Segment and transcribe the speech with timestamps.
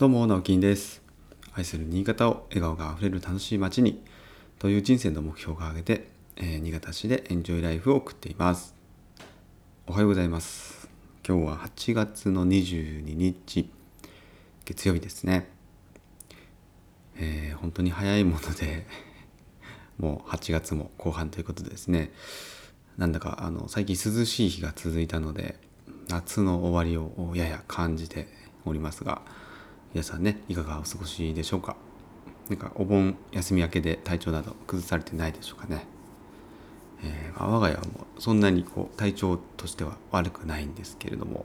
[0.00, 1.02] どうも直樹です。
[1.52, 4.02] 愛する新潟を笑顔があふれる楽しい街に
[4.58, 8.74] という人生の目標を挙げて、えー、新潟市でエンジョイライフを送っています。
[9.86, 10.88] おはようございます。
[11.28, 13.68] 今日は8月の22日
[14.64, 15.50] 月曜日ですね。
[17.16, 18.86] えー、本当に早いもので
[20.00, 22.10] もう8月も後半ということでですね。
[22.96, 25.58] なんだかあの最近涼しい日が続いたので
[26.08, 28.28] 夏の終わりをやや感じて
[28.64, 29.20] おりますが
[29.92, 31.74] 皆さんねいかがお過ごしでしょうか？
[32.48, 35.84] なんかお盆休み明けで体調など崩されてないでしょうかね、
[37.02, 41.44] えー、我が家はもうそんなにこう体調としては悪くないんですけれども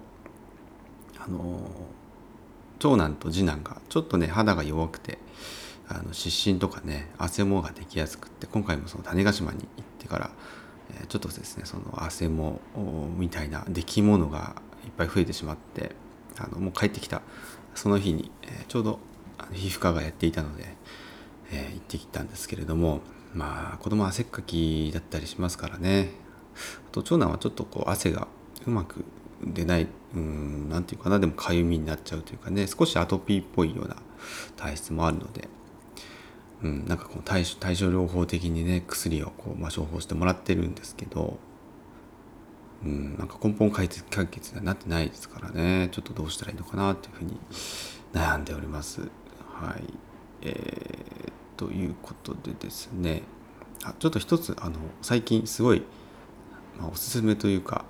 [1.18, 1.60] あのー、
[2.78, 5.18] 長男と次男がちょっとね肌が弱くて
[5.88, 10.30] あの湿疹とかね汗もができやすくって今回もその種子島に行ってから
[11.08, 12.62] ちょっとですねその汗も
[13.18, 15.96] みたいな出来物がいっぱい増えてしまって
[16.38, 17.24] あのもう帰ってきた
[17.76, 19.00] その日に、えちょうど
[19.54, 20.66] 皮膚科がやっていたので、
[21.52, 23.02] えー、行ってきたんですけれども
[23.34, 26.10] まあ子供は汗っかきだったりしますからね。
[26.56, 28.28] あと長男はちょっとこう汗が
[28.66, 29.04] うまく
[29.44, 33.98] 出ないうん何て言うかなでもかゆみになっちゃうというかね少しアトピーっぽいような
[34.56, 35.50] 体質もあるので
[36.64, 41.38] うん、なんかこう対対症療法的にね薬をこう、まあ、処方してもらってるんですけど、
[42.84, 44.04] うん、なんか根本解決
[44.52, 47.40] にはなってないですからねちょっとどうしたらいいのかなっていうふうに
[48.14, 49.02] 悩んでおります。
[49.54, 49.94] はい
[50.42, 53.24] えー、ということでですね
[53.84, 55.84] あちょっと一つあの最近すごい、
[56.80, 57.86] まあ、おすすめというか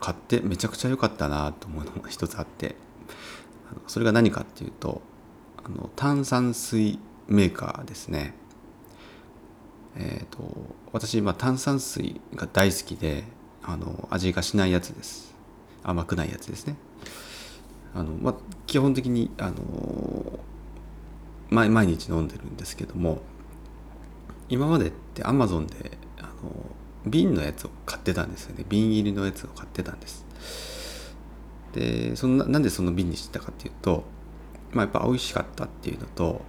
[0.00, 2.76] 買ってめちゃくちゃ良かったなと思うのが一つあって
[3.86, 5.02] それが何かっていうと
[5.62, 8.34] あの炭酸水メーカーですね。
[9.96, 10.42] えっ、ー、と
[10.92, 13.24] 私、まあ、炭酸水が大好きで
[13.72, 15.34] あの味がしないやつです。
[15.82, 16.76] 甘くないやつですね。
[17.94, 18.34] あのまあ、
[18.66, 20.38] 基本的にあの
[21.50, 23.20] 毎毎日飲んでるんですけども
[24.48, 26.30] 今までってアマゾンであの
[27.06, 30.24] 瓶のやつを買ってたんですよね瓶入りのやつを買ってたんです
[31.72, 34.04] でそんななんでその瓶にしてたかっていうと、
[34.72, 36.42] まあ、やっぱ美味しかったっていうのと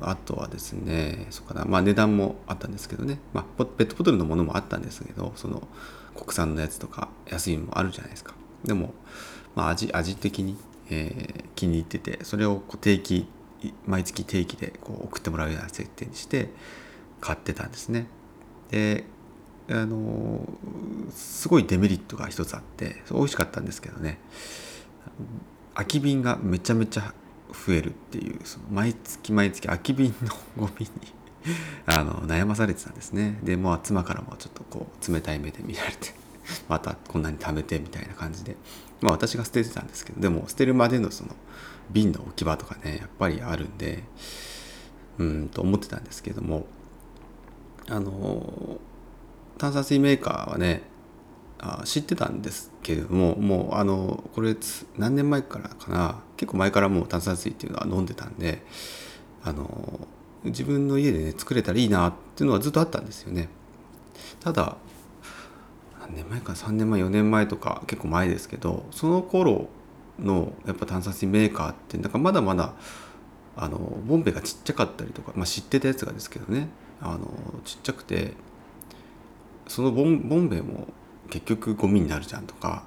[0.00, 1.64] あとはですねそうかな。
[1.64, 5.66] まあ値段もあったんですけどね、まあ、ペットボトルのものもあったんですけどその
[6.14, 8.34] 国産のやつとか安いのもあるじゃないですか。
[8.64, 8.94] でも、
[9.54, 10.56] まあ味、味的に、
[10.90, 13.26] えー、気に入っててそれをこう定期
[13.86, 16.50] 毎月定期でこう送ってもらうような設定にして
[17.20, 18.06] 買ってたんですね。
[18.70, 19.04] で
[19.70, 20.46] あの
[21.10, 24.18] すごいデメリットが一つあって美味しかったんですけどね。
[25.74, 27.14] 空き瓶がめちゃめちゃ
[27.54, 30.90] 増えるっていうその毎月毎月空き瓶のゴミに
[31.86, 33.38] あの悩まされてたんですね。
[33.42, 36.14] でもう妻からもちょっとこう冷たい目で見られて
[36.68, 38.56] またこんなに貯めてみたいな感じで。
[39.00, 41.36] まあ私が捨ててたんですけどでも捨てるまでのその
[41.90, 44.02] 瓶の置き場とかねやっぱりあるんで
[45.18, 46.64] うんと思ってたんですけども
[47.88, 48.78] あの
[49.58, 50.82] 炭酸水メーカーはね
[51.58, 54.56] あ知ってたんですけれどももうあのこれ
[54.96, 58.62] 何年前からかな結構前からもう炭酸水っていうのは飲んでたんで
[59.42, 60.08] あの
[60.44, 63.48] 自分の家でね作れたらいいなっていうのはずっとあったんですよね。
[64.40, 64.76] ただ
[66.00, 69.68] 何年前か3年前4年前とか結構前ですけどその頃
[70.18, 72.74] のやっぱ炭酸水メーカーってなんかまだまだ
[73.56, 76.68] あのボンベがちっちゃかったりとか、まあ、知ってたやつがですけどね
[77.00, 77.30] あの
[77.64, 78.32] ちっちゃくて
[79.66, 80.88] そのボンボンベも
[81.30, 82.84] 結局ゴミになるじゃんとか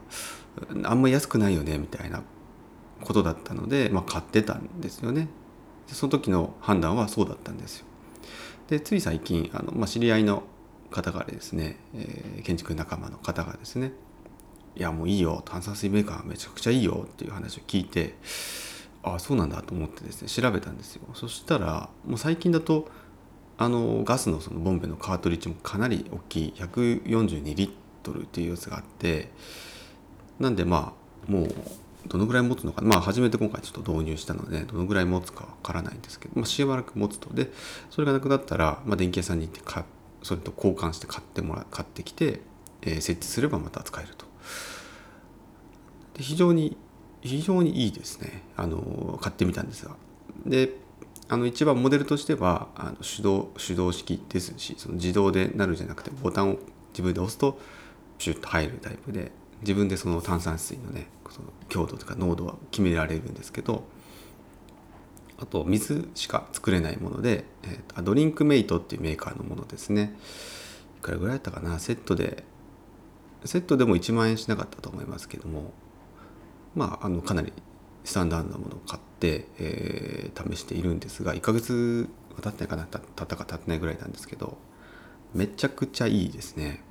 [0.84, 2.22] あんま安くないよねみたいな
[3.02, 5.28] ことだったので、まあ、買ってたんですよね。
[5.88, 7.86] その時の判断はそうだったんですよ。
[8.68, 10.44] でつい最近あの、まあ、知り合いの
[10.92, 13.94] 方からですね、えー、建築仲間の方がですね
[14.76, 18.16] いやもういいよ炭酸水メーカーめちゃくちゃいいよっていう話を聞いて
[19.04, 21.04] ああそうなんだと思ってですね調べたんですよ。
[21.14, 22.90] そしたらもう最近だと
[23.58, 27.72] あのガスのそのボンベのカートリッジもかなり大きい142リッ
[28.04, 29.32] トルっていうやつがあって
[30.40, 30.94] なんでま
[31.28, 31.56] あもう
[32.08, 37.52] どのぐらい持つのかまあ初めて今回ちょっと導入したのでどのぐらい持つかわからないんですけど、まあ、しばらく持つとで
[37.90, 39.86] それがなくなったら、まあ、電気屋さんに行ってか
[40.24, 42.42] それと交換して買ってもら買ってきて、
[42.82, 44.26] えー、設置すればまた使えると。
[46.16, 46.78] で非常に
[47.22, 48.44] 非常にいいですね。
[48.56, 49.96] あの買ってみたんですが。
[50.46, 50.76] で
[51.30, 56.58] あの一番モデルとしてはあの手動手動式ですしその自動でなるじゃなくてボタンを
[56.92, 57.60] 自分で押すと
[58.18, 59.32] シュッと入るタイプで。
[59.62, 63.84] 自分でその炭酸水のねその強度とか濃度は決められるんですけど
[65.40, 70.16] あと水しか作れないもので、えー、ドリンクメイトっていうメーカーのものですね。
[70.98, 71.78] いくらぐらいだったかな？
[71.80, 72.44] セットで
[73.46, 75.72] セットでも1万円しなかったと思いますけども
[76.76, 77.54] まああのかなり
[78.04, 82.84] スタンダードなものを買って、えー試しているんですが1ヶ月は経ってないかな？
[82.86, 84.58] た経ったか経ってないぐらいなんですけど
[85.34, 86.82] めちゃくちゃいいですね。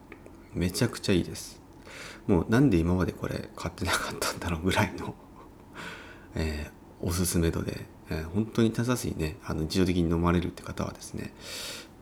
[0.52, 1.65] めちゃくちゃいいです。
[2.26, 5.14] もうなんで今までこれ買ってなかったんだろうぐらいの、
[6.34, 11.34] えーおすすめ度で、えー本当に炭酸水ねあの日常的に飲まれるって方はですね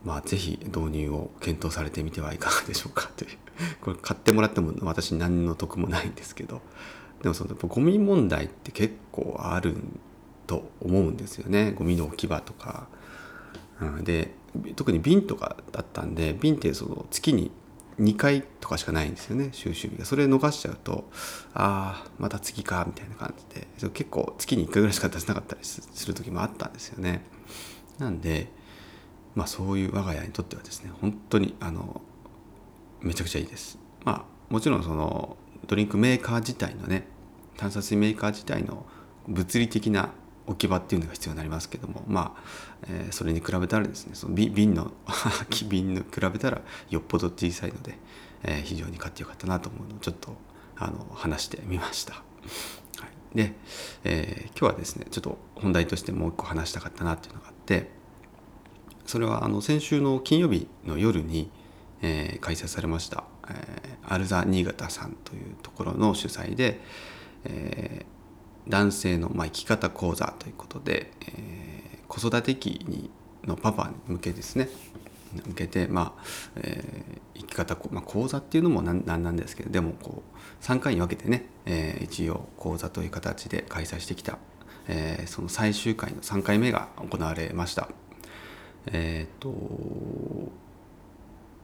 [0.04, 3.30] まあぜひ導入を検討されてみてはいかがでしょうかという
[3.82, 6.60] これ買ってもらっても私何の得もないんですけど
[7.22, 9.76] でもそのやっぱゴミ問題って結構ある
[10.46, 11.72] と思うんですよね。
[11.72, 12.86] ゴミの置き場とか、
[13.80, 14.34] うん、で
[14.76, 17.50] 特に瓶とかだったんで瓶ってその月に
[18.00, 20.04] 2回とかしかないんですよね収集日が。
[20.04, 21.08] それ逃しちゃうと
[21.54, 23.66] ああまた次かみたいな感じで。
[23.90, 27.22] 結構月に1回ぐらいしか出せなかったりすする時もあったんですよね。
[27.98, 28.48] なんで
[29.34, 32.00] まあそういう我が家にとってはですね本当にあの
[33.00, 33.78] めちゃくちゃいいです。
[34.04, 35.36] まあもちろんその
[35.66, 37.06] ドリンクメーカー自体のね
[37.56, 38.86] 炭酸水メーカー自体の
[39.28, 40.10] 物理的な
[40.46, 42.42] 置き場っていうのが必要になりますけどもまあ、
[42.88, 44.92] えーそれに比べたらですねその瓶の
[45.68, 46.60] 瓶に比べたら
[46.90, 47.98] よっぽど小さいので、
[48.42, 50.36] えー非常に買ってよかったなと思うのをちょっと
[50.76, 52.14] あの話してみました。
[52.14, 52.20] は
[53.34, 53.54] い、で、
[54.04, 57.90] えー今日はですねちょっと本題としてもう一個話したかったなっていうのがあって
[59.06, 61.50] それはあの先週の金曜日の夜に、
[62.02, 66.80] えー開催されました、えーアルザ新潟さんというところの主催で、
[67.44, 68.13] えー
[68.68, 71.64] 男性の、まあ、生き方講座ということで、えー
[72.06, 73.10] 子育て期に
[73.44, 74.68] のパパに向けですね
[75.46, 76.22] 向けて、まあ
[76.56, 84.38] えー生き方、まあ、講座っていうのもなんなんなんですけどでもこう3回に分けてね、えー一応講座という形で開催してきた、
[84.86, 87.88] えーその最終回の3回目が行われました。
[88.86, 90.52] えーっと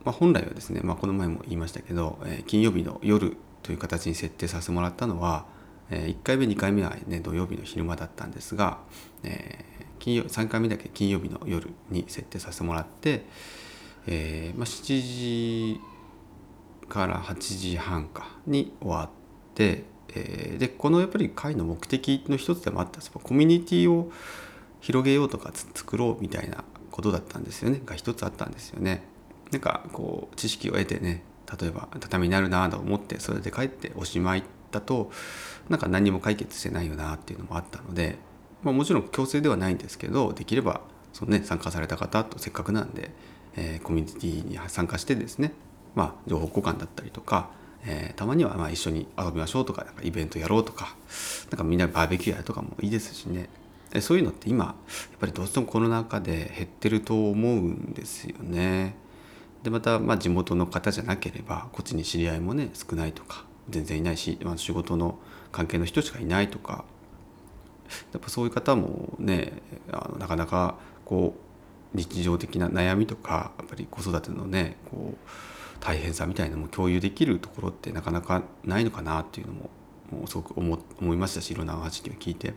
[0.04, 5.44] まあ、本来はですね、まあ、この前も言いましたけど、えー金曜日の夜という形に設定させてもらったのは、
[5.90, 8.78] え1回目2回目は、ね、土曜日の昼間だったんですが、
[9.22, 9.64] え
[9.98, 13.26] 金曜3回目だけ金曜日の夜に設定させてもらって、
[14.06, 15.80] えまあ、7時
[16.88, 19.08] から8時半かに終わっ
[19.54, 19.84] て、
[20.14, 24.10] えでこのやっぱり会の目的の一つでもあったんですコミュニティを
[24.80, 29.02] 広げようとか作ろうみたいなことだったんですよねが一つあったんですよね。
[29.52, 31.22] なんかこう知識を得てね
[31.60, 35.10] 例えば畳になるなと思ってそれで帰っておしまいだと
[35.68, 38.18] なんか何も解決してないよなっていうのもあったので、
[38.62, 40.80] まあ、もちろん強制ではないんですけどできれば
[41.12, 43.10] その、ね、参加された方とせっかくなんで、
[43.56, 45.52] えーコミュニティに参加してですね、
[45.94, 47.50] まあ、情報交換だったりとか、
[47.84, 50.94] えーたまにはまあ一緒に遊びましょうとかなんかイベントやろうとか
[51.50, 53.48] なんかみんなバーベキューやるとかもいいですしね
[54.00, 54.74] そういうのって今やっ
[55.18, 58.94] ぱりどうしてもコロナ禍で減ってると思うんですよね。
[59.64, 65.18] でまた、まあ、地元の方じゃなければこっちに知り合いもね少ないとか全然いないし、まあ、仕事の
[65.52, 66.84] 関係の人しかいないとか。
[68.12, 69.52] やっぱそういう方もね
[69.90, 75.28] あのなかなかこう日常的な悩みとかやっぱり子育てのねこう
[75.80, 79.70] 大変さみたいなのも共有できるところってなかなかないのかなっていうのも
[80.12, 82.54] もうすごく思思いましたしいろんな話を聞いて。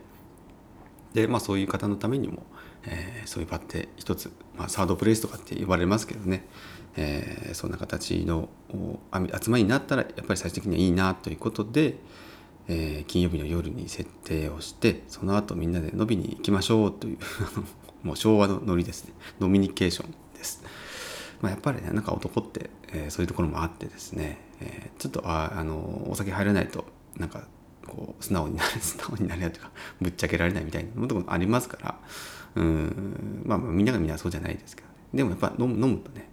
[1.14, 2.42] で、まあ、そういう方のためにも、
[2.86, 6.46] えーそういう場って一つ、まあ、サードプレイスとかって呼ばれますけどね、
[6.96, 8.48] えーそんな形の
[9.40, 11.96] 集まりになったらやっぱり最終的にはいいなということで、
[12.68, 17.18] えー金曜日の夜に設定をしてその後みんなで飲みに行きましょうという
[18.02, 20.62] もう昭和のノリですねノミニケーションです。
[21.40, 26.84] まあ、やっぱりねなんか男って、えーそういうところもあってですね、えーちょっとああのお酒入らないと
[27.16, 27.46] なんか
[27.86, 31.98] こう 素直になれ素直になれないとかぶっちゃけられないみたいなこともありますから
[32.56, 34.94] うんまあまあみんながみんなそうじゃないですけどね。
[35.14, 36.28] でもやっぱ飲む飲むとね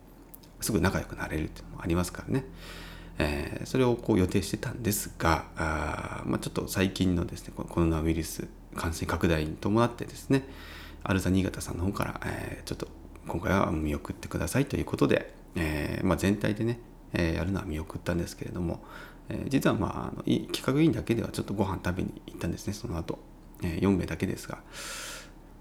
[0.59, 2.45] すぐ仲良くなれるっていうのもありますからね、
[3.17, 10.47] えーそれをこう予定してたんですがあ、まあ、ちょっと最近のですねコロナウイルス感染拡大に伴ってですね
[11.03, 12.87] アルザ新潟さんの方から、えーちょっと
[13.27, 16.79] 今回は見送ってくださいということで、えーまあ、全体でね、
[17.13, 18.83] えーやるのは見送ったんですけれども、
[19.31, 22.73] えー実はまああの企画委員だけではちょっとご飯食べに行ったんですね。
[22.73, 23.19] その後、
[23.63, 24.59] えー4名だけですが。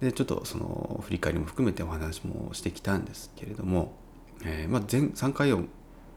[0.00, 3.92] でちょっとその振り返りも含めてお話もしてきたんですけれども、
[4.44, 5.64] えーまあ、全3回を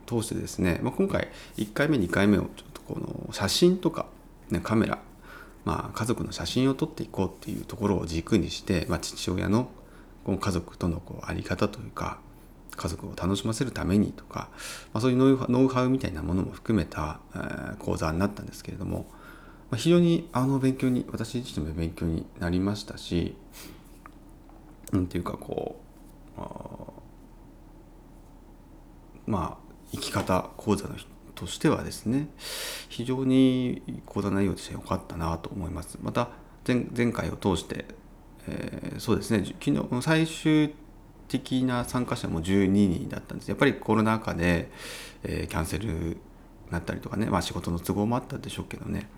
[0.06, 4.06] 通してですね、まあ、今回1回目2回目をちょっとこの写真とか、
[4.50, 5.00] ね、カメラ、
[5.64, 9.68] まあ、家族の写真を撮っていこうっていうところを軸にして、まあ、父親の
[10.24, 12.18] この家族とのこうあり方というか
[12.76, 14.48] 家族を楽しませるためにとか、
[14.92, 15.16] まあ、そういう
[15.50, 19.06] ノウハウみたいなものも含めた、えー講座になったんですけれども、
[19.70, 23.36] まあ、非常にあの勉強に私自身も勉強になりましたし
[24.92, 25.76] なんていうかこ
[26.36, 26.40] う
[29.26, 30.94] まあ生き方講座の
[31.34, 32.28] としてはですね
[32.88, 35.98] 非常に講座内容として良かったなと思います。
[36.00, 36.28] また
[36.66, 37.86] 前前回を通して、
[38.46, 40.74] えー、そうですね昨日最終
[41.28, 43.48] 的な参加者も12人だったんです。
[43.48, 44.70] やっぱりコロナ禍で、
[45.22, 46.18] えー、キャンセル
[46.70, 48.98] なったりとかね、まあ、仕事の都合もあったでしょうけどね。
[49.00, 49.08] やっ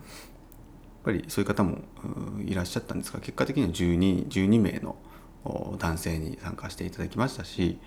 [1.04, 1.78] ぱりそういう方も
[2.44, 4.96] いらっしゃったんですが結果的には 12, 12名の
[5.78, 7.78] 男性に参加していただきましたし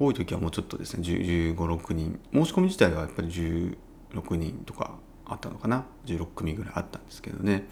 [0.00, 2.18] 多い時はもうちょっとですね1 5 6人。
[2.32, 5.86] 申し込み自体はやっぱり16人とかあったのかな。
[6.06, 7.68] 16組ぐらいあったんですけどね。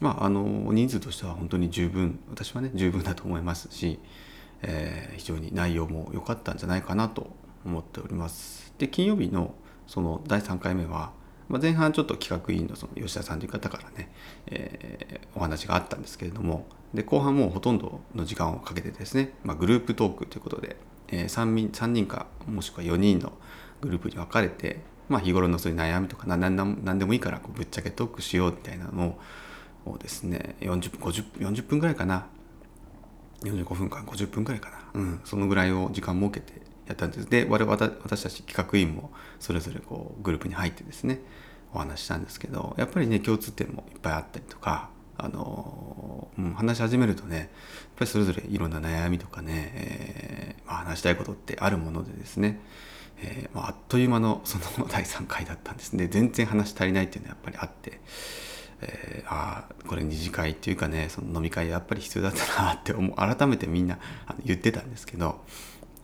[0.00, 3.98] まああの人数としては本当に十分私はね十分だと思いますし、
[4.62, 7.30] えー、非常に内容も良かったんじゃないかなと
[7.64, 8.72] 思っております。
[8.78, 9.54] で金曜日の
[9.86, 11.12] その第3回目は、
[11.48, 14.10] まあ、前半ちょっと企画委員のその吉田さんという方からね、
[14.46, 20.76] えー、お話があったんですけれどもで後半もうほとんどの時間をかけてですね、まあ、グループトークということで、
[21.08, 23.32] えー、3, 人3人かもしくは4人の
[23.80, 29.18] グループに分かれて、まあ、日頃のそういう悩みとか何でもいいからこうぶっちゃけトークしようみたいなの
[29.84, 32.26] をですね40分50 40分ぐらいかな
[33.44, 37.28] 45分間50分ぐらいかな、うん、そのぐらいを時間設けてやったんです。
[37.28, 41.20] で我々私たち企画員もそれぞれこうグループに入ってですね
[41.72, 47.48] お話したんですけどやっぱりね共通点もいっぱいあったりとかあの、うん、話し始めるとねやっ
[47.96, 52.60] ぱりそれぞれいろんな悩みとかね、えーまあ、話したいことってあるものでですね、
[53.22, 56.08] えーまあ、あっという間のその第3回だったんですね。
[56.08, 58.00] 全然話足りないっていうのはやっぱりあって。
[58.82, 63.16] えー、ああこれ二次会っていうかねその飲み会やっぱり必要だったなって思う。
[63.16, 63.98] 改めてみんな
[64.44, 65.40] 言ってたんですけど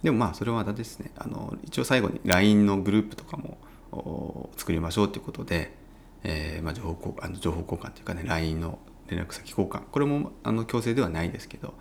[0.03, 5.75] でもまあそれはまたですねあの一応最後に LINE のグループとかも作りましょうということで、
[6.23, 9.83] えーまあ、情報交換情報交換というかね LINE の連絡先交換。
[9.91, 11.75] これもあの強制ではないですけど、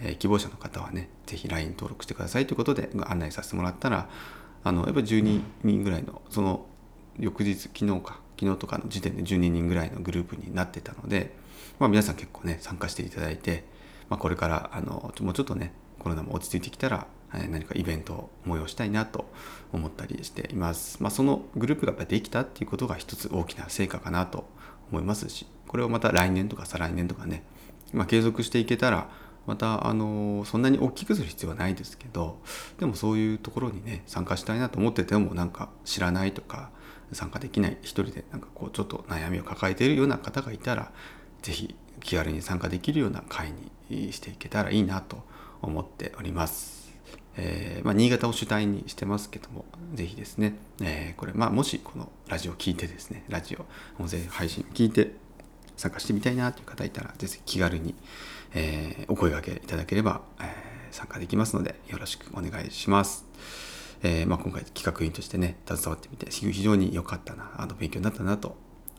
[0.00, 4.08] えー、希望者の方はね是非 LINE 登録してくださいということで案内させてもらったら
[4.64, 6.66] あのやっぱり12人ぐらいのその
[7.18, 11.36] 翌日昨日か昨日とかの時点で12人ぐらいのグループになってたので、
[11.78, 13.64] まあ、皆さん結構ね参加していただいて、
[14.08, 19.30] まあ、これからあのもうちょっとねコロナも落ち着いてきたら何かイベントを催したいなと
[19.72, 21.02] 思ったりしています。
[21.02, 24.48] まあ、そのグループができたっていうことが一つ大きな成果かなと
[24.90, 27.44] 思いますし、これをまた来年とか再来年とかね、
[27.92, 29.10] まあ、継続していけたら、
[29.46, 32.38] またあのそんなに大きくする必要はないですけど
[32.78, 36.70] でもそういうところにね参加したいなと思っててもなんか知らないとか
[37.12, 40.92] 参加できない一人でなんかこうちょっと悩みを抱えているような方がいたら
[41.42, 43.52] 是非気軽に参加できるような会
[43.88, 45.22] にしていけたらいいなと
[45.62, 46.80] 思っております。
[47.36, 49.64] えー、まあ、新潟を主体にしてますけども、
[49.94, 53.66] ぜひですね、えー、これ、まあ、もしこのラジオ聞いてですね、ラジオ、
[54.02, 55.12] 音声配信聞いて
[55.76, 57.94] 参加してみたいなという方いたら、ぜひ気軽に、
[58.54, 63.24] えー、お声がけいただければ、え参加できますので、よろしくお願いします。
[64.02, 68.56] えまあ、今回企画員としてね、携わってみて、非常に良かったな、あの勉強になったなと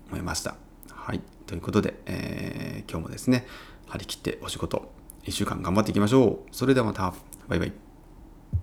[0.10, 0.56] 思いました。
[0.90, 1.22] はい。
[1.48, 3.46] ということで、え今日もですね、
[3.88, 4.92] 張り切ってお仕事、
[5.24, 6.56] 1週間頑張っていきましょう。
[6.56, 7.14] それではまた。
[7.48, 7.91] バイバイ。